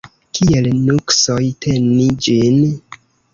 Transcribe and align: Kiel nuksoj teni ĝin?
Kiel 0.37 0.69
nuksoj 0.87 1.37
teni 1.67 2.09
ĝin? 2.29 2.59